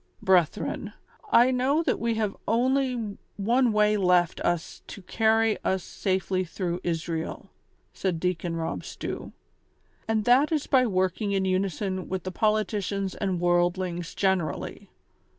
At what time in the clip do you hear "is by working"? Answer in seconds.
10.51-11.33